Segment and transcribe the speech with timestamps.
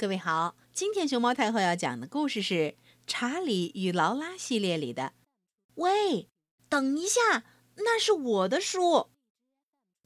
[0.00, 2.54] 各位好，今天熊猫太后要讲的故事是
[3.04, 5.12] 《查理与劳拉》系列里的。
[5.74, 6.28] 喂，
[6.68, 7.44] 等一下，
[7.78, 9.08] 那是我的书。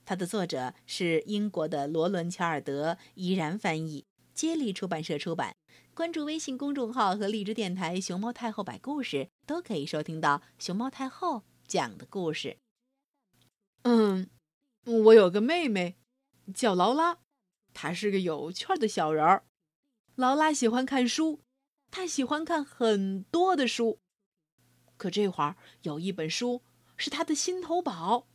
[0.06, 5.54] 它的作者是英国的罗伦·乔尔德，依然翻译，接力出版社出版。
[5.93, 12.56] 关注微信公众号和荔枝电台“熊猫太后摆故事”，都可以收听到熊猫太后讲的故事。
[13.83, 14.31] 嗯，
[14.87, 15.97] 我有个妹妹，
[16.55, 17.19] 叫劳拉，
[17.74, 19.45] 她是个有趣的小人儿。
[20.23, 21.40] 劳拉喜欢看书，
[21.90, 23.98] 她喜欢看很多的书。
[24.96, 26.62] 可这会儿有一本书
[26.96, 28.28] 是她的心头宝，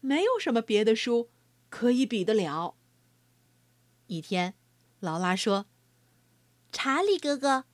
[0.00, 1.30] 没有什么别的书
[1.68, 2.74] 可以比得了。
[4.08, 4.54] 一天，
[4.98, 5.66] 劳拉说
[6.72, 7.66] ：“查理哥哥，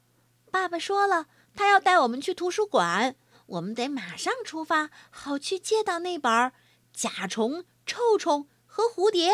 [0.50, 6.30] 爸爸说了，他要带我们去图书馆，我们得马上出发，好去借到那本
[6.92, 9.30] 《甲虫、臭虫和蝴蝶》。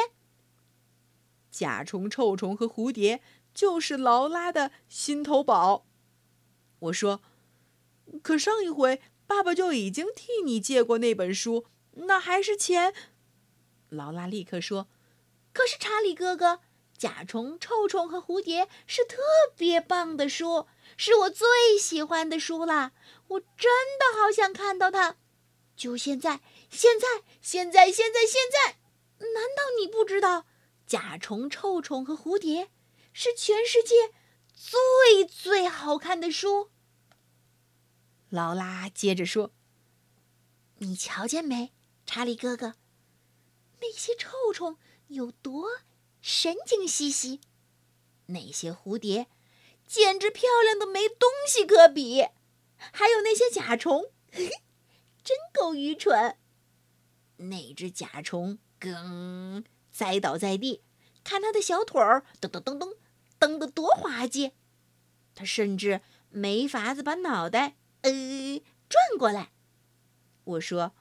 [1.50, 3.20] 甲虫、臭虫和蝴蝶。”
[3.54, 5.86] 就是劳拉的心头宝，
[6.78, 7.20] 我说。
[8.24, 12.92] 可上一回爸爸就已经替你借过那本书，那还是钱。
[13.88, 14.88] 劳拉立刻说
[15.54, 16.58] ：“可是查理哥哥，
[16.98, 19.18] 甲虫、臭虫和蝴蝶是特
[19.56, 21.46] 别棒的书，是我最
[21.78, 22.90] 喜欢的书啦！
[23.28, 25.14] 我真的好想看到它，
[25.76, 28.78] 就现在，现在，现在，现在，现在！
[29.18, 30.46] 难道你不知道
[30.84, 32.70] 甲虫、臭虫和蝴蝶？”
[33.12, 34.12] 是全世界
[34.54, 36.70] 最最好看的书。
[38.28, 39.52] 劳拉接着说
[40.78, 41.72] ：“你瞧见没，
[42.06, 42.74] 查理哥哥？
[43.80, 44.76] 那些臭虫
[45.08, 45.68] 有多
[46.20, 47.40] 神经兮兮，
[48.26, 49.26] 那些蝴蝶
[49.86, 52.28] 简直漂亮的没东西可比，
[52.76, 54.12] 还有那些甲虫，
[55.24, 56.36] 真够愚蠢。
[57.38, 60.82] 那只甲虫更栽倒在地。”
[61.22, 62.96] 看他的小腿儿噔噔噔噔
[63.40, 64.52] 蹬得多滑稽，
[65.34, 68.10] 他甚至没法子把脑袋呃
[68.88, 69.50] 转过来。
[70.44, 70.92] 我说：“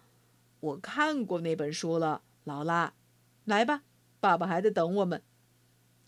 [0.61, 2.93] 我看过那本书了，劳拉，
[3.45, 3.83] 来吧，
[4.19, 5.21] 爸爸还在等我们。”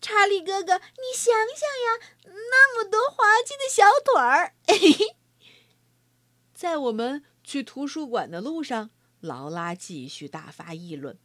[0.00, 4.54] 查理哥哥，你想想呀，那么多滑稽的小腿儿。
[6.52, 11.18] 在我们去图书馆的路上，劳拉继续大发议论。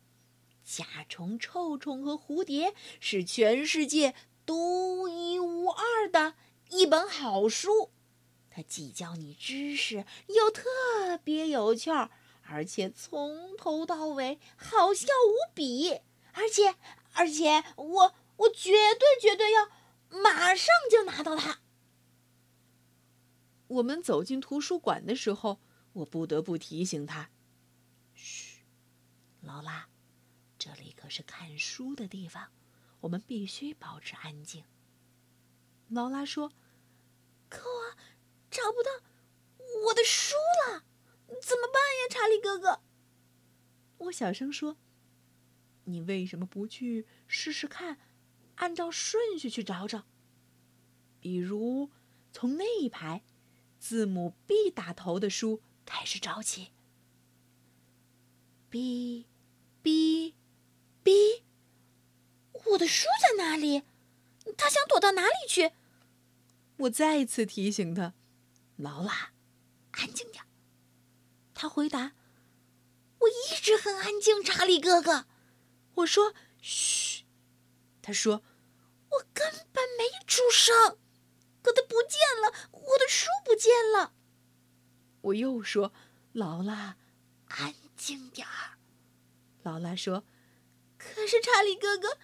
[0.63, 4.13] 甲虫、臭虫和蝴蝶是全世界
[4.47, 6.35] 独一无二的
[6.69, 7.91] 一本好书，
[8.49, 12.09] 它既教你知识，又特别有趣儿，
[12.43, 15.99] 而且从头到尾好笑无比。
[16.31, 16.75] 而且，
[17.13, 19.69] 而且，我我绝对绝对要
[20.09, 21.59] 马上就拿到它。
[23.67, 25.59] 我们走进图书馆的时候，
[25.91, 27.31] 我不得不提醒他
[28.15, 28.61] ：“嘘，
[29.41, 29.89] 劳拉。”
[30.57, 32.49] 这里可是看书的地方，
[33.07, 34.65] 我们必须保持安静。
[35.87, 36.51] 劳拉说
[37.47, 37.95] ：“可我
[38.51, 38.91] 找不到
[39.85, 40.35] 我的书
[40.67, 40.83] 了，
[41.41, 42.81] 怎么办呀，查理哥哥？”
[43.99, 44.75] 我小声说
[45.85, 47.97] ：“你为什么不去试试看，
[48.55, 50.03] 按照顺序去找找？
[51.21, 51.89] 比如
[52.33, 53.23] 从那一排
[53.79, 56.73] 字母 B 打头的书开始找起。
[58.69, 60.33] ”B，B，B。
[62.71, 63.83] 我的书在哪里？
[64.57, 65.71] 他想躲到哪里去？
[66.77, 68.13] 我再次提醒他
[68.77, 69.31] ：“劳拉，
[69.91, 70.43] 安静点。”
[71.53, 72.13] 他回答
[73.19, 75.25] ：“我一直很安静，查理哥哥。”
[75.95, 77.25] 我说：“嘘。”
[78.01, 78.43] 他说
[79.09, 80.97] ：“我根本没出声。”
[81.61, 84.13] 可他不见了，我的书不见了。
[85.21, 85.91] 我又说
[86.31, 86.95] ：“劳拉，
[87.47, 88.77] 安静点儿。”
[89.63, 90.23] 劳拉说。
[90.97, 92.17] 可是查理哥哥，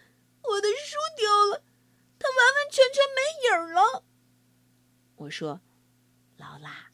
[0.44, 1.64] 我的书丢了，
[2.20, 4.06] 它完完全全没影了。
[5.16, 5.62] 我说
[6.38, 6.92] ：“劳拉，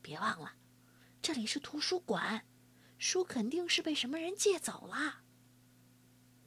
[0.00, 0.54] 别忘了，
[1.20, 2.46] 这里是图书馆，
[2.96, 5.22] 书肯定是被什么人借走了。”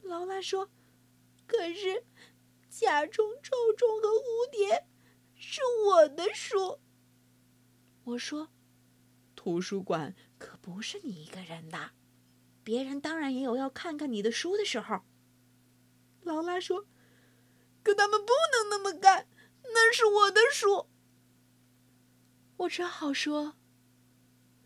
[0.01, 0.71] 劳拉说
[1.45, 2.05] ：“可是
[2.69, 4.87] 甲虫、臭虫和蝴蝶
[5.35, 6.79] 是我的书。”
[8.05, 8.49] 我说
[9.35, 11.91] ：“图书馆可不是你一个人的。”
[12.63, 15.01] 别人当然也有要看看你的书的时候。
[16.29, 16.85] 劳拉说
[17.81, 19.27] ：“可他们不能那么干，
[19.63, 20.87] 那是我的书。”
[22.57, 23.55] 我只好说：“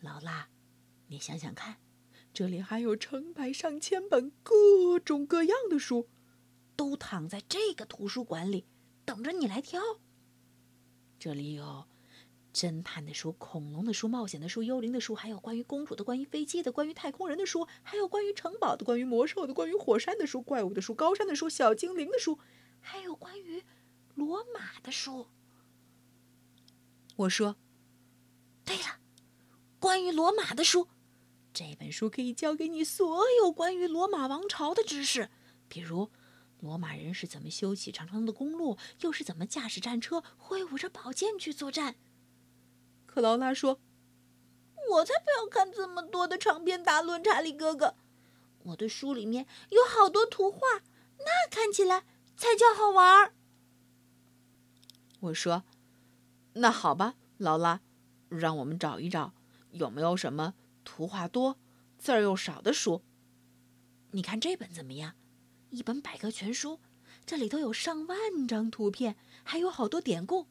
[0.01, 0.50] 劳拉，
[1.07, 1.77] 你想想看，
[2.33, 6.10] 这里还有成百上千本各种各样的书，
[6.75, 8.68] 都躺在这个图书馆里，
[9.06, 9.81] 等着你来挑。
[11.18, 11.88] 这里有……”
[12.53, 22.38] 侦探的书、恐龙的书、冒险的书、幽灵的书，还有关于公主的、关于飞机的、关于太空人的书，还有关于城堡的、关于魔兽的、关于火山的书、怪物的书、高山的书、小精灵的书，
[22.79, 23.63] 还有关于
[24.13, 25.27] 罗马的书。
[27.15, 27.57] 我说
[28.63, 29.00] ：“对了，
[29.79, 30.89] 关于罗马的书，
[31.51, 35.31] 这本书可以教给你所有关于罗马王朝的知识，
[35.67, 36.11] 比如
[36.59, 41.95] 罗马人是怎么修起长长的公路，又是怎么驾驶战车，挥舞着宝剑去作战。”
[43.13, 43.80] 克劳拉说
[44.89, 47.94] ：“我才不要看这么多的长篇大论，查理哥哥。
[48.63, 50.60] 我的书里面有好多图画，
[51.19, 52.06] 那看起来
[52.36, 53.36] 才叫好玩儿。”
[55.21, 55.63] 我说。
[56.54, 57.81] 那好吧，劳拉，
[58.30, 59.36] 让我们找一找，
[59.69, 61.60] 有没有什么图画多、
[62.00, 63.04] 字儿又少的书？
[64.10, 65.13] 你看这本怎么样？
[65.69, 66.80] 一本百科全书，
[67.27, 70.48] 这里头有上万张图片，还有好多典故，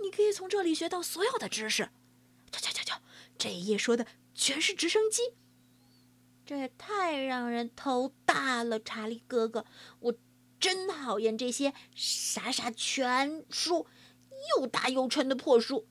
[0.00, 1.90] 你可以从这里学到所有的知识。
[3.40, 5.32] 这一页说的全是直升机，
[6.44, 9.64] 这也太让人头大了，查理哥哥，
[10.00, 10.14] 我
[10.60, 13.86] 真讨厌这些傻傻全书。
[14.56, 15.86] 又大又沉的破书，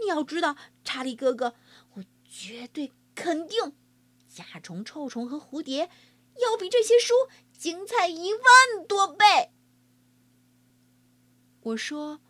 [0.00, 1.54] 你要知道，查理哥哥，
[1.94, 3.72] 我绝对肯定，
[4.28, 5.88] 甲虫、臭虫和蝴蝶
[6.40, 7.14] 要比这些书
[7.56, 9.52] 精彩一万多倍。
[11.60, 12.20] 我说：“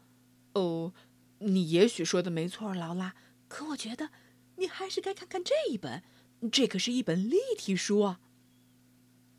[0.52, 0.92] 哦，
[1.38, 3.14] 你也许说的没错，劳拉。
[3.54, 4.10] 可我觉得
[4.56, 6.02] 你还是该看看这一本，
[6.50, 8.20] 这可是一本立体书啊。”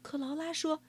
[0.01, 0.81] 可劳拉说：“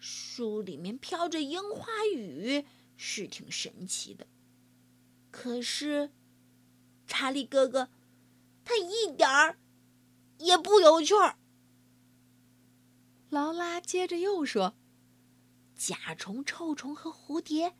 [0.00, 2.64] 书里面飘着樱花雨。”
[2.96, 4.26] 是挺神奇的，
[5.30, 6.10] 可是，
[7.06, 7.90] 查理哥哥，
[8.64, 9.58] 他一点儿
[10.38, 11.38] 也不有趣儿。
[13.28, 14.74] 劳拉接着又说
[15.76, 17.76] ：“甲虫、臭虫和蝴蝶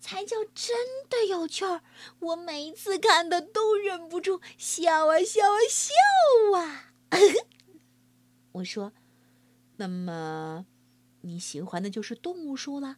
[0.00, 0.76] 才叫真
[1.08, 1.82] 的有趣儿，
[2.18, 6.94] 我每一次看的都忍不住笑啊笑啊笑啊。
[8.52, 8.92] ”我说
[9.76, 10.66] ：“那么，
[11.20, 12.96] 你喜欢的就是动物书了？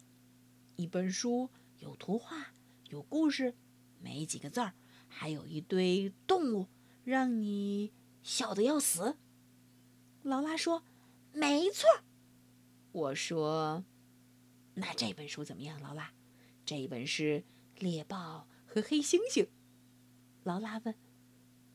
[0.76, 1.50] 一本书。”
[1.82, 2.54] 有图画，
[2.90, 3.56] 有故事，
[3.99, 4.75] 没几个字儿，
[5.08, 6.69] 还有一堆动物，
[7.02, 9.16] 让你笑得要死。
[10.22, 10.84] 劳拉说
[11.34, 11.88] ：“没错。”
[12.93, 13.84] 我说
[14.75, 16.12] ：“那这本书怎么样，劳拉？
[16.64, 17.44] 这一本是
[17.76, 19.49] 猎豹和黑猩猩。”
[20.44, 20.94] 劳拉问：“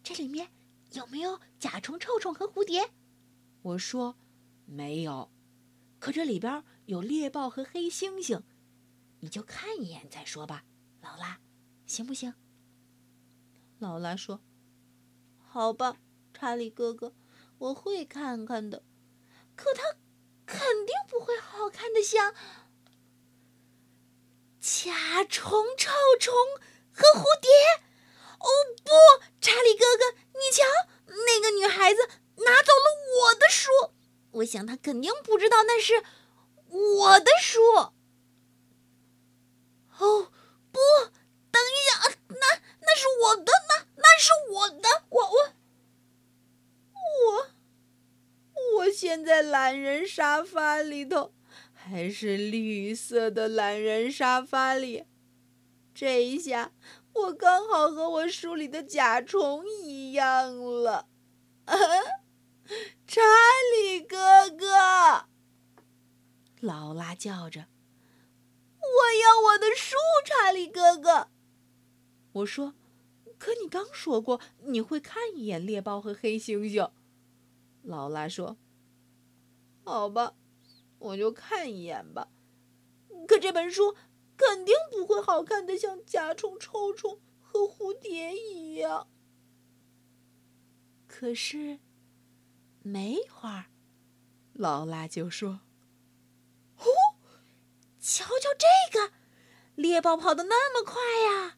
[0.03, 0.51] 这里面
[0.93, 2.91] 有没有甲虫、臭虫和蝴蝶？”
[3.63, 4.17] 我说
[4.65, 5.31] ：“没有，
[5.99, 8.43] 可这里边有猎豹和黑猩猩。”
[9.19, 10.63] 你就看一眼再说吧，
[11.01, 11.39] 劳拉，
[11.87, 12.35] 行不行？
[13.79, 14.41] 劳拉说
[15.41, 15.97] ：“好吧，
[16.33, 17.15] 查理哥哥，
[17.57, 18.83] 我会看看的。
[19.55, 19.97] 可它
[20.45, 22.35] 肯定不会好看的像
[24.87, 26.33] 甲虫、臭虫
[26.93, 27.51] 和蝴蝶。
[28.39, 28.47] 哦
[28.85, 28.91] 不，
[29.41, 30.63] 查理哥哥，你瞧，
[31.25, 32.07] 那个女孩子
[32.37, 32.85] 拿走了
[33.19, 33.69] 我的书。
[34.31, 36.01] 我想她肯定不知道那是
[36.69, 37.59] 我的书。”
[39.99, 40.31] 哦，
[40.71, 40.79] 不，
[41.51, 41.99] 等一下，
[42.29, 45.51] 那那是我的，那那是我的，我我
[46.93, 47.49] 我，
[48.77, 51.33] 我现在懒人沙发里头，
[51.87, 55.05] 还是绿色的懒人沙发里，
[55.93, 56.73] 这一下
[57.13, 60.53] 我刚好和我书里的甲虫一样
[60.83, 61.07] 了，
[63.07, 63.21] 查
[63.73, 65.27] 理哥哥，
[66.59, 67.67] 劳拉叫着。
[68.79, 69.95] 我要我的书，
[70.25, 71.29] 查理哥哥。
[72.33, 72.75] 我说
[73.39, 76.91] ：“可你刚说过你会看一眼猎豹和黑猩猩。”
[77.81, 78.57] 劳拉说
[79.85, 80.33] ：“好吧，
[80.99, 82.27] 我就看一眼吧。
[83.27, 83.95] 可这本书
[84.35, 89.07] 肯定不会好看的像甲虫、臭虫和蝴蝶一样。”
[91.07, 91.79] 可是，
[92.83, 93.65] 没一会儿，
[94.53, 95.61] 劳拉就说。
[97.99, 99.11] 瞧瞧这个，
[99.75, 101.57] 猎豹跑得那么快呀！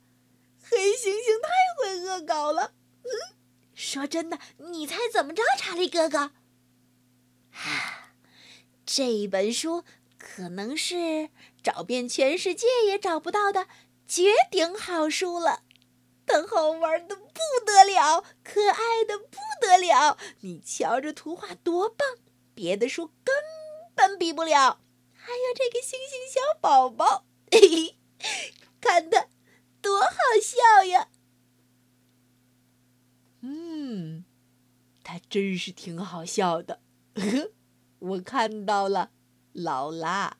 [0.64, 2.74] 黑猩猩太会恶搞了。
[3.04, 3.38] 嗯，
[3.76, 6.32] 说真的，你猜怎么着，查理哥哥？
[8.90, 9.84] 啊，这本书
[10.18, 11.30] 可能是
[11.62, 13.68] 找遍全世界也找不到的
[14.08, 15.62] 绝顶好书了。
[16.26, 20.18] 它好玩的不得了，可爱的不得了。
[20.42, 22.18] 你瞧这图画多棒，
[22.56, 23.36] 别的书根
[23.94, 24.82] 本比不了。
[25.14, 27.60] 还有这个星星小宝宝，嘿
[28.20, 29.28] 嘿，看它
[29.82, 31.10] 多好笑呀！
[33.42, 34.26] 嗯，
[35.04, 36.82] 他真是挺好笑的
[37.14, 37.52] 呵。
[38.00, 39.12] 我看到了，
[39.54, 40.39] 劳拉。